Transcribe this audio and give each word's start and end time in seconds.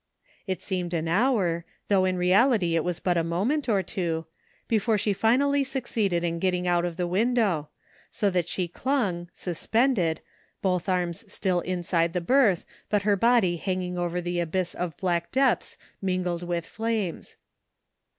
It 0.47 0.63
seemed 0.63 0.95
an 0.95 1.07
hour, 1.07 1.63
though 1.87 2.05
in 2.05 2.17
reality 2.17 2.75
it 2.75 2.83
was 2.83 2.99
but 2.99 3.17
a 3.17 3.23
moment 3.23 3.69
or 3.69 3.83
two, 3.83 4.25
before 4.67 4.97
she 4.97 5.13
finally 5.13 5.63
succeeded 5.63 6.23
in 6.23 6.39
getting 6.39 6.67
out 6.67 6.85
of 6.85 6.97
the 6.97 7.05
window, 7.05 7.69
so 8.09 8.31
that 8.31 8.47
she 8.47 8.67
clung, 8.67 9.29
suspended, 9.31 10.21
both 10.59 10.89
arms 10.89 11.31
still 11.31 11.59
inside 11.59 12.13
the 12.13 12.19
berth, 12.19 12.65
but 12.89 13.03
her 13.03 13.15
body 13.15 13.57
hanging 13.57 13.95
over 13.95 14.19
the 14.21 14.39
abyss 14.39 14.73
of 14.73 14.97
black 14.97 15.31
depths 15.31 15.77
mingled 16.01 16.41
with 16.41 16.65
flames. 16.65 17.37